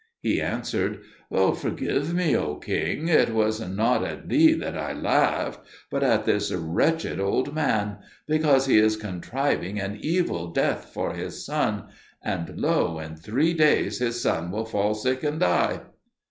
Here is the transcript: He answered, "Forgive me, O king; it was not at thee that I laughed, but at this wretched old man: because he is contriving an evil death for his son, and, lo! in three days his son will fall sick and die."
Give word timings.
He 0.19 0.41
answered, 0.41 1.01
"Forgive 1.31 2.11
me, 2.11 2.35
O 2.35 2.55
king; 2.55 3.07
it 3.07 3.29
was 3.35 3.59
not 3.61 4.03
at 4.03 4.29
thee 4.29 4.53
that 4.53 4.75
I 4.75 4.93
laughed, 4.93 5.59
but 5.91 6.01
at 6.01 6.25
this 6.25 6.51
wretched 6.51 7.19
old 7.19 7.53
man: 7.53 7.99
because 8.27 8.65
he 8.65 8.79
is 8.79 8.95
contriving 8.97 9.79
an 9.79 9.99
evil 10.01 10.51
death 10.53 10.85
for 10.91 11.13
his 11.13 11.45
son, 11.45 11.83
and, 12.23 12.57
lo! 12.57 12.97
in 12.97 13.15
three 13.15 13.53
days 13.53 13.99
his 13.99 14.19
son 14.23 14.49
will 14.49 14.65
fall 14.65 14.95
sick 14.95 15.21
and 15.21 15.39
die." 15.39 15.81